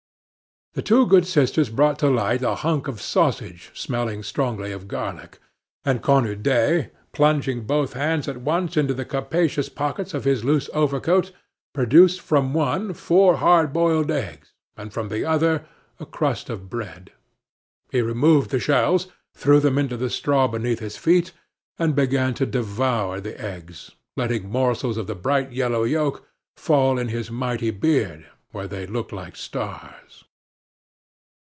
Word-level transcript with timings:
The 0.73 0.81
two 0.81 1.05
good 1.05 1.27
sisters 1.27 1.69
brought 1.69 1.99
to 1.99 2.09
light 2.09 2.43
a 2.43 2.55
hunk 2.55 2.87
of 2.87 3.01
sausage 3.01 3.71
smelling 3.73 4.23
strongly 4.23 4.71
of 4.71 4.87
garlic; 4.87 5.37
and 5.83 6.01
Cornudet, 6.01 6.95
plunging 7.11 7.65
both 7.65 7.91
hands 7.91 8.29
at 8.29 8.37
once 8.39 8.77
into 8.77 8.93
the 8.93 9.03
capacious 9.03 9.67
pockets 9.67 10.13
of 10.13 10.23
his 10.23 10.45
loose 10.45 10.69
overcoat, 10.73 11.33
produced 11.73 12.21
from 12.21 12.53
one 12.53 12.93
four 12.93 13.35
hard 13.35 13.73
boiled 13.73 14.09
eggs 14.09 14.53
and 14.77 14.93
from 14.93 15.09
the 15.09 15.25
other 15.25 15.65
a 15.99 16.05
crust 16.05 16.49
of 16.49 16.69
bread. 16.69 17.11
He 17.91 18.01
removed 18.01 18.49
the 18.49 18.57
shells, 18.61 19.07
threw 19.33 19.59
them 19.59 19.77
into 19.77 19.97
the 19.97 20.09
straw 20.09 20.47
beneath 20.47 20.79
his 20.79 20.95
feet, 20.95 21.33
and 21.79 21.95
began 21.97 22.33
to 22.35 22.45
devour 22.45 23.19
the 23.19 23.37
eggs, 23.37 23.91
letting 24.15 24.47
morsels 24.49 24.95
of 24.95 25.05
the 25.07 25.15
bright 25.15 25.51
yellow 25.51 25.83
yolk 25.83 26.25
fall 26.55 26.97
in 26.97 27.09
his 27.09 27.29
mighty 27.29 27.71
beard, 27.71 28.25
where 28.53 28.69
they 28.69 28.87
looked 28.87 29.11
like 29.11 29.35
stars. 29.35 30.23